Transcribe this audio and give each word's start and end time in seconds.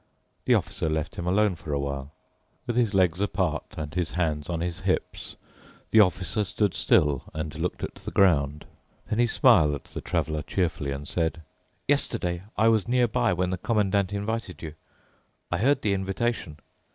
The 0.45 0.55
Officer 0.55 0.89
left 0.89 1.13
him 1.13 1.27
alone 1.27 1.53
for 1.55 1.73
a 1.73 1.79
while. 1.79 2.11
With 2.65 2.75
his 2.75 2.95
legs 2.95 3.21
apart 3.21 3.75
and 3.77 3.93
his 3.93 4.15
hands 4.15 4.49
on 4.49 4.59
his 4.59 4.79
hips, 4.79 5.35
the 5.91 5.99
Officer 5.99 6.43
stood 6.43 6.73
still 6.73 7.25
and 7.35 7.53
looked 7.59 7.83
at 7.83 7.93
the 7.93 8.09
ground. 8.09 8.65
Then 9.05 9.19
he 9.19 9.27
smiled 9.27 9.75
at 9.75 9.83
the 9.83 10.01
Traveler 10.01 10.41
cheerfully 10.41 10.89
and 10.91 11.07
said, 11.07 11.43
"Yesterday 11.87 12.41
I 12.57 12.67
was 12.67 12.87
nearby 12.87 13.31
when 13.33 13.51
the 13.51 13.59
Commandant 13.59 14.11
invited 14.11 14.63
you. 14.63 14.73
I 15.51 15.59
heard 15.59 15.83
the 15.83 15.93
invitation. 15.93 16.57